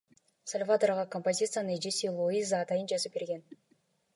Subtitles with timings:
[0.51, 3.45] Сальвадорго композицияны эжеси Луиза атайын жазып берген.